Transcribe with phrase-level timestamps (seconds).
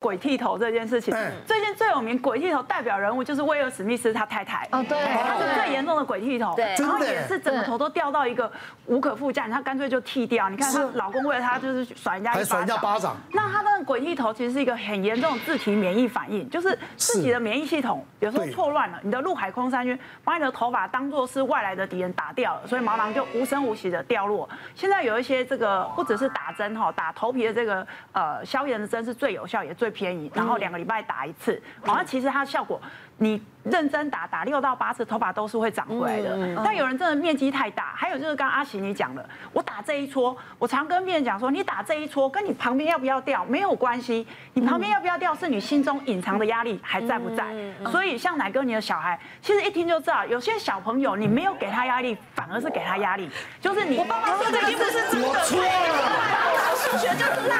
[0.00, 1.14] 鬼剃头这件事情，
[1.46, 4.66] 最近最有名鬼剃头代表人物就是威尔史密斯他太太。
[4.72, 8.50] 哦，对，他是最严重的鬼剃头，对，然后也是整个头都掉到一个
[8.86, 10.48] 无可复加，他干脆就剃掉。
[10.48, 13.14] 你看她老公为了她就是甩人家一巴掌，巴掌。
[13.32, 24.48] 那他的鬼剃头其实是一个很严重的自体免疫反应，就是自己的免疫系统有时候错乱了，你的陆海空三军把你的头发当做是外来的敌人打掉了，所以毛囊就无声无息的掉落。
[24.74, 30.70] 现在有一些这个不只是打针哈，打头皮的这个呃消炎的针是最有效也最便宜，然后两。
[30.70, 32.80] 两个礼拜打一次，好像其实它效果，
[33.16, 36.62] 你认真打打六到八次，头发都是会长回来的。
[36.64, 47.44] 但有人真的面积太大，还有就是刚刚阿喜你讲的，我打这一撮，我常跟病人讲说，你打这一撮跟你旁边要不要掉没有关系，你旁边要不要掉是你心中隐藏的压力还在不在？
[47.90, 53.28] 所以像奶哥你的小孩，其实一听就知道，有些小朋友你没有给他压力，反而是给他压力，
[53.60, 53.98] 就是你。
[53.98, 57.58] 我爸爸说这个意思是真的，我错了，数学就是烂，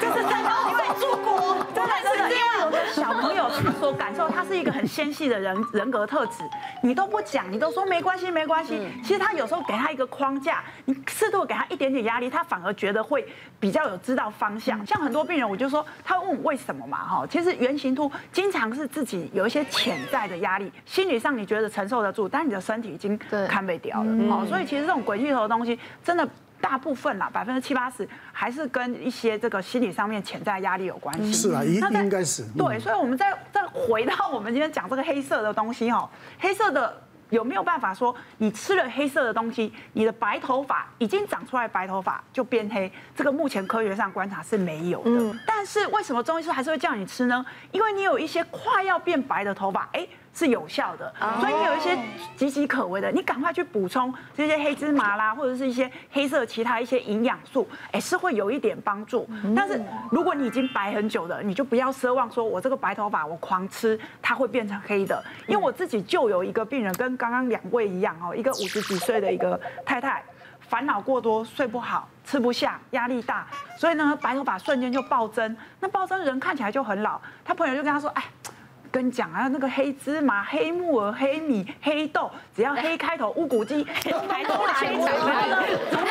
[0.00, 0.50] 就是真的，
[3.78, 6.42] 所感受，他是一个很纤细的人人格特质，
[6.82, 8.88] 你都不讲，你都说没关系没关系。
[9.02, 13.26] 其实他有时候给他一个框架，你适度给他一点点压力，他反而觉得会
[13.58, 14.84] 比较有知道方向。
[14.86, 24.28] 像很多病人，我就说他问我为什么嘛哈，其实原型突经常是自己有一些潜在的压力，心理上你觉得承受得住，但你的身体已经看被掉了。
[24.28, 26.28] 好，所以其实这种鬼气头的东西真的。
[26.60, 31.32] 大部分啦，百分之七八十还是跟一些这个心理上面潜在压力有关系。
[31.32, 32.44] 是啊，应应该是。
[32.56, 36.08] 对，所以我们再再回到我们今天讲这个黑色的东西哈，
[36.38, 42.92] 黑色的有没有办法说你吃了黑色的东西，你的白头发已经长出来，白头发就变黑？
[43.16, 45.38] 这个目前科学上观察是没有的。
[45.46, 47.44] 但是为什么中医师还是会叫你吃呢？
[47.72, 50.06] 因为你有一些快要变白的头发，哎。
[50.32, 51.96] 是有效的，所以你有一些
[52.38, 59.28] 岌岌可危的，你赶快去补充这些黑芝麻啦，或者是一些黑色其他一些营养素，哎，是会有一点帮助。
[59.54, 70.22] 但是如果你已经白很久了，你就不要奢望说我这个白头发我狂吃它会变成黑的，因为我自己就有一个病人跟刚刚两位一样哦，一个五十几岁的一个太太，
[70.60, 78.24] 烦恼过多，睡不好，吃不下，压力大，所以呢白头发瞬间就暴增，那暴增人看起来就很老，他朋友就跟他说，哎。
[78.90, 83.84] 跟你讲啊，那个黑芝麻、黑木耳、黑米、黑豆，只要黑开头，乌骨鸡。
[84.02, 84.42] 从那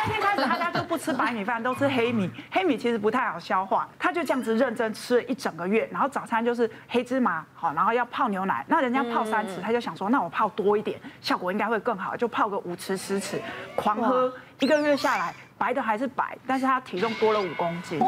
[0.06, 2.30] 天开始，他家就不吃白米饭，都吃黑米。
[2.50, 5.86] 黑米其实不太好消化，他就这样子认真吃了一整个月。
[5.92, 8.64] 然后早餐就是黑芝麻，好，然后要泡牛奶。
[8.66, 13.38] 那人家泡三匙，他就想说，那我泡多一点，效果应该会更好，就泡个五匙、十匙，
[13.76, 14.32] 狂喝。
[14.58, 17.98] 一个月下来，白的还是白，但是他体重多了五公斤。
[17.98, 18.06] 哇，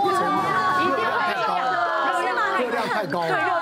[0.81, 3.62] 一定太高了，热量太高了。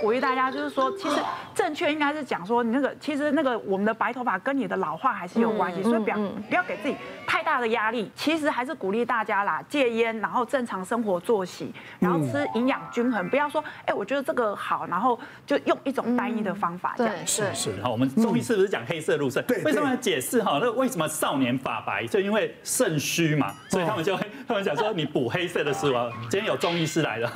[0.00, 1.16] 鼓励大家，就是说，其实
[1.54, 6.96] 正确应该是讲说，你那个其实那个我们的白头发跟你的老化还是有关系，所以不要不要给自己
[7.26, 8.10] 太大的压力。
[8.14, 17.14] 其实还是鼓励大家啦，戒烟，然后正常生活作息，然后吃营养均衡，不要说，哎，我觉得这个好，然后就用一种单一的方法这样。
[17.26, 19.44] 是是，好，我们中医是不是讲黑色入肾？
[19.44, 20.58] 对，为什么要解释哈？
[20.62, 22.06] 那为什么少年发白？
[22.06, 25.94] 就因为肾虚嘛，所以他们就会他们讲说，你补黑色的食物。
[26.30, 27.30] 今天有中医师来了。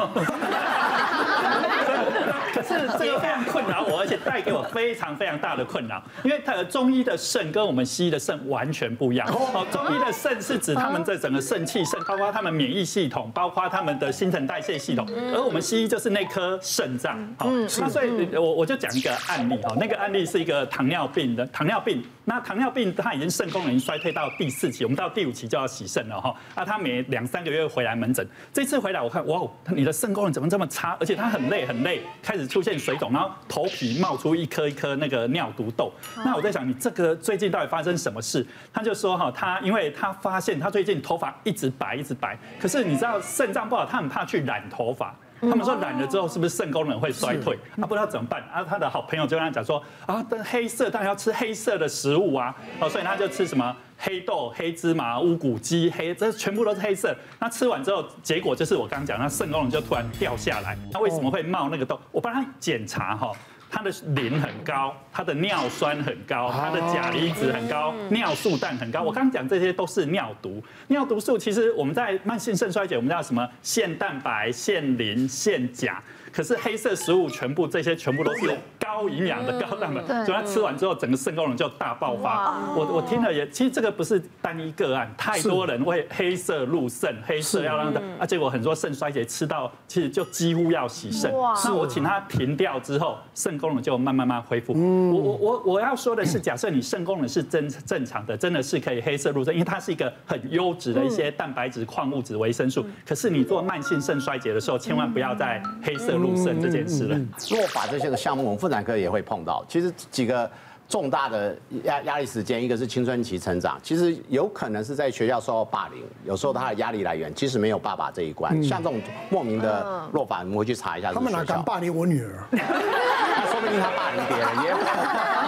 [2.69, 9.29] 可是 这个非常困扰我，而且带给我非常非常大的困扰，因为它的中医的肾跟我们西医的肾完全不一样。
[9.29, 17.19] 哦，中医的肾是指他们这整个肾气肾，包括他们免疫系统，包括他们的新陈代谢系统，而我们西医就是那颗肾脏。
[17.39, 17.49] 好，
[17.79, 26.35] 那所以我我就讲一个案例哈，那个案例是一个糖尿病的糖尿病，那糖尿病他已经肾功能衰退到第四期，我们到第五期就要洗肾了哈。
[26.57, 29.43] 那他每两三个月回来门诊，这次回来我看哇，
[29.75, 30.97] 你的肾功能怎么这么差？
[31.01, 32.45] 而且他很累很累，开始。
[32.55, 35.93] 出现水肿，然后头皮冒出一颗一颗那个尿毒痘。
[36.19, 38.47] 那我在想，你这个最近到底发生什么事？
[38.73, 45.13] 他就说哈，他因为他发现他最近头发一直白一直白，可是你知道肾脏不好，他很怕去染头发。
[45.49, 47.59] 他们说染了之后是不是肾功能会衰退？
[47.81, 48.43] 啊不知道怎么办。
[48.53, 52.55] 啊，他的好朋友就跟他讲说啊，但黑色当然要吃黑色的食物啊。
[52.81, 53.77] 哦，所以他就吃什么？
[53.97, 57.17] 黑豆、黑芝麻、乌骨鸡、黑，这全部都是黑色。
[57.39, 60.77] 那吃完之后，结果就是我刚刚讲，那肾功能就突然掉下来。
[60.93, 61.99] 那为什么会冒那个痘？
[62.11, 63.31] 我帮他检查哈，
[63.75, 69.03] 他的磷很高，它的尿酸很高，它的钾离子很高，尿素氮很高。
[69.03, 70.63] 我刚刚讲这些都是尿毒。
[70.87, 73.45] 尿毒素其实我们在慢性肾衰竭，我们叫什么？
[73.63, 76.01] 腺蛋白、腺磷、腺钾。
[76.35, 78.51] 可是黑色食物全部这些全部都是
[78.81, 82.59] 高营养的高蛋白，所以他吃完之后整个肾功能就大爆发。
[82.77, 91.31] 我我听了也，其实这个不是单一个案，太多人为黑色入肾，黑色要让的，啊结果很多肾衰竭吃到其实就几乎要洗肾。
[91.65, 94.73] 那我请他停掉之后，肾功能就慢慢慢恢复。
[94.73, 102.85] 我我我我要说的是，假设你肾功能是正正常的，真的是可以黑色入肾，因为它是一个很优质的一些蛋白质、矿物质、维生素。
[103.07, 107.17] 可是你做慢性肾衰竭的时候，千万不要在黑色入肾这件事了。
[107.51, 109.65] 落法这些个项目，我们妇产科也会碰到。
[109.69, 110.51] 其实几个
[110.89, 118.63] 重大的压压力时间，一个是青春期成长，其实有可能是在学校受到霸凌，有时候他的压力来源其实没有爸爸这一关。
[118.63, 119.01] 像这种
[119.31, 121.13] 莫名的落法，我们会去查一下。
[121.13, 122.45] 他们哪敢霸凌我女儿？
[122.51, 122.59] 那
[123.53, 125.44] 说不定他霸凌别人也。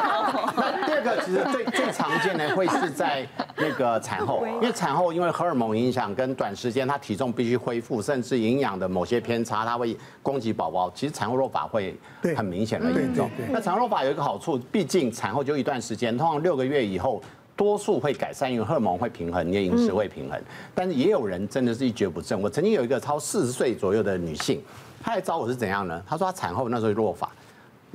[1.06, 3.26] 个其实最最常见的会是在
[3.56, 10.90] 那个产后，因为产后因为荷尔蒙影响跟短时间他体重必须恢复，甚至营养的某些偏差，它会攻击宝宝。
[10.94, 11.96] 其实产后落法会
[12.36, 13.30] 很明显的严重。
[13.50, 17.22] 那产后落法有一个好处，毕竟产后就一段时间，通常六个月以后，
[17.54, 20.40] 多数会改善，因为荷尔蒙会平衡，你的饮食会平衡。
[20.74, 22.40] 但是也有人真的是一蹶不振。
[22.40, 24.60] 我曾经有一个超四十岁左右的女性，
[25.02, 26.02] 她来找我是怎样呢？
[26.06, 27.30] 她说她产后那时候落发。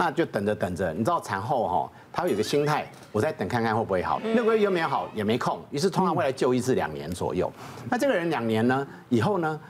[0.01, 4.17] 那就等着等着，你知道产后哈，他会有个心态，我再等看看会不会好。
[4.33, 7.53] 六个月又没有好，也没空，于是通常会来就医是两年左右。
[7.87, 9.61] 那这个人两年呢以后呢，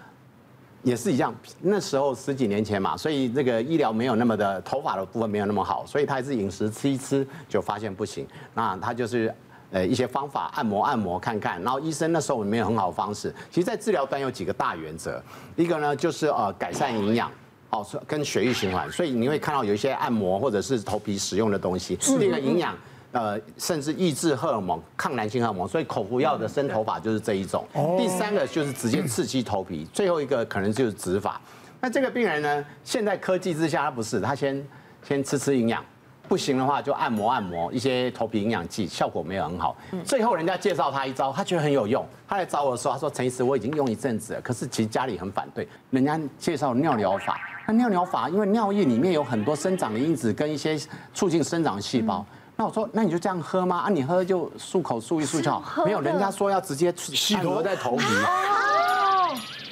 [0.84, 1.36] 也是一样。
[1.60, 8.26] 那时候十几年前嘛，所以这个医疗没有那么的头发的部分没有那么好，所以他还是饮食吃一吃就发现不行。
[8.54, 9.36] 那他就是
[9.70, 13.36] 呃一些方法按摩按摩看看，然后医生那时候也没有很好的方式。
[13.50, 15.22] 其实，在治疗端有几个大原则，
[15.58, 17.30] 一个呢就是呃改善营养。
[17.72, 21.96] 哦，跟血液循环，所以你会看到有一些按摩或者是头皮使用的东西。
[21.96, 22.76] 第二个营养，
[23.14, 27.66] 呃，甚至抑制荷尔蒙、抗男性荷尔蒙，所以口服药的生头发就是这一种。
[27.98, 31.40] 第三个就是直接刺激头皮，最后一个可能就是植发。
[31.80, 34.68] 那这个病人呢，现在科技之下他不是，他先
[35.08, 35.84] 先吃吃营养。
[36.32, 39.76] 不行的话，就按摩按摩一些头皮营养剂，效果没有很好。
[40.06, 42.08] 最后人家介绍他一招，他觉得很有用。
[42.26, 45.68] 他来找我的时候，他说：“陈医师，我已经用一阵子了，可是其实家里很反对。
[45.90, 47.38] 人家介绍尿疗法，
[47.68, 50.80] 那尿疗法因为尿液里面有很多生长的因子跟一些
[51.14, 52.26] 促进生长的细胞。
[52.56, 53.80] 那我说，那你就这样喝吗？
[53.80, 55.84] 啊，你喝就漱口漱一漱就好。
[55.84, 56.94] 没有，人家说要直接
[57.36, 58.06] 按摩在头皮。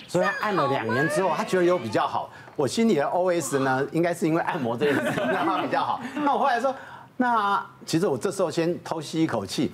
[0.10, 6.02] 所以他按了两年之后，他觉得有比较好。”我心里的 OS 呢，应该是因为按摩这件事让他比较好。
[6.16, 6.76] 那我后来说，
[7.16, 9.72] 那其实我这时候先偷吸一口气，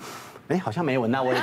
[0.50, 1.42] 哎，好像没闻到味道。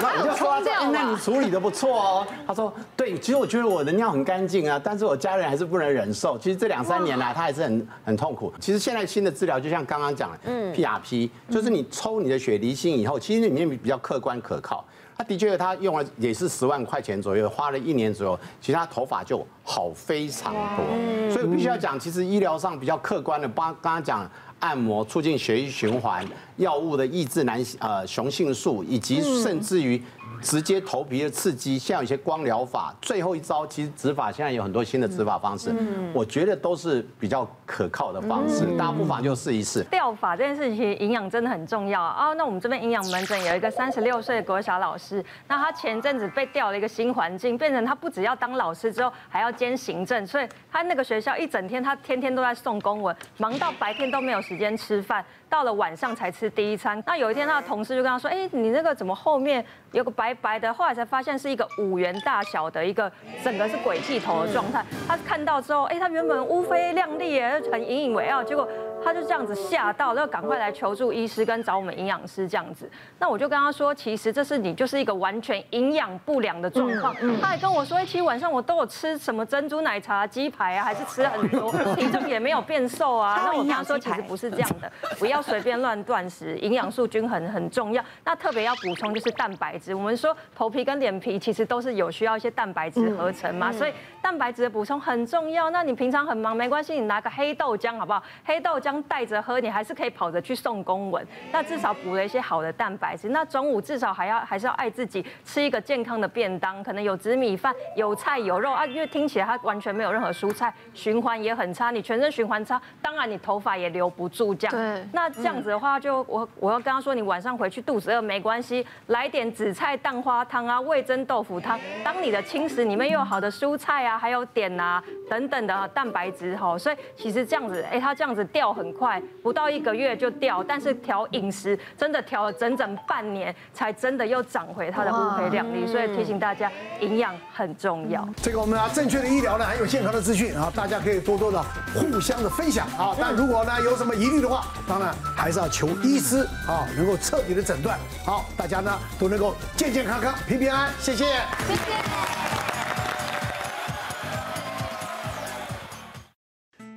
[0.00, 2.26] 那我就说，哎，那你处理的不错哦。
[2.46, 6.38] 他说，对，其实我觉得我的尿很干净啊，但是我家人还是不能忍受。
[6.38, 8.52] 其实这两三年来，他还是很很痛苦。
[8.60, 14.84] 其实现在新的治疗，就像刚刚讲的，嗯，PRP，就是你抽你的血离心以后，其实里面比较客观可靠。
[15.16, 21.32] 他的确，他用了也是十万块钱左右，花了一年左右，其实他头发就好非常多。
[21.34, 26.26] 所以必须要讲，其实医疗上比较客观的，帮刚刚讲按摩促进血液循环，
[26.56, 30.02] 药物的抑制男呃雄性素，以及甚至于。
[30.42, 35.74] 直接头皮的刺激，像有些光疗法，最后一招其实植发，现在有很多新的植发方式，
[36.12, 39.82] 我觉得都是比较可靠的方式，大家不妨就试一试。
[39.84, 42.32] 掉发这件事情，营养真的很重要啊。
[42.34, 55.24] 那我们这边营养门诊有一个三十六岁的国小老师，那他前阵子被调了一个新环境，变成他不只要当老师之后，还要兼行政，所以他那个学校一整天，他天天都在送公文，忙到白天都没有时间吃饭。
[55.50, 57.02] 到了晚上才吃第一餐。
[57.06, 63.10] 那有一天，他的同事就跟他说：“哎，你那个怎么后面有个白白白的？”后来才发现是一个五元大小的一个，
[63.42, 64.84] 整个是鬼剃头的状态。
[65.06, 68.68] 他看到之后，哎，他原本乌飞亮丽耶，很引以为傲，结果。
[69.04, 72.90] 他就这样子吓到，然后赶快来求助医师跟找我们营养师这样子。
[73.18, 77.14] 那我就跟他说，其实这是你就是一个完全营养不良的状况。
[77.40, 83.42] 他还跟我说，其实晚上我都有吃什么珍珠奶茶、鸡排啊，还是吃很多， 体重也没有变瘦啊。
[83.44, 88.04] 那我跟他说，其实不是这样的，不要随便乱断食，营养素均衡很重要。
[88.24, 89.94] 那特别要补充就是蛋白质。
[89.94, 95.70] 我们说头皮跟脸皮其实都是有需要一些蛋白质合成嘛，所以蛋白质的补充很重要。
[95.70, 98.20] 那你平常很忙没关系，你拿个黑豆浆好不好？
[98.44, 98.87] 黑豆浆。
[99.04, 101.26] 带着喝，你还是可以跑着去送公文。
[101.52, 103.28] 那至少补了一些好的蛋白质。
[103.30, 108.86] 那中午至少还要还是要爱自己，吃一个健康的便当，可能有紫米饭、有菜有肉啊。
[108.86, 111.90] 因为听起来它完全没有任何蔬菜，循环也很差。
[111.90, 114.54] 你全身循环差，当然你头发也留不住。
[114.54, 126.78] 这样，对那这样子的话就，我我要跟他说，你晚上回去肚子饿没关系，来点紫菜蛋花汤啊，味噌豆腐汤，当你的轻食里面又有好的蔬菜啊，还有碘啊等等的蛋白质哈。
[126.78, 128.77] 所以其实这样子，哎，他这样子掉。
[128.78, 135.84] 很快，不到一个月就掉，但是调饮食真的调了整整半年，才真的又长回它的乌黑亮丽。
[135.84, 136.70] 所以提醒大家，
[137.00, 138.26] 营养很重要。
[138.40, 141.60] 这个我们啊，正确的医疗呢，还有健康的资讯啊，大家可以多多的
[141.94, 143.16] 互相的分享啊。
[143.20, 147.98] 但如果呢有什么疑虑的话，当然还是要求医师啊，能够彻底的诊断。
[148.24, 150.92] 好，大家呢都能够健健康康、平平安安。
[151.00, 152.77] 谢谢，谢谢。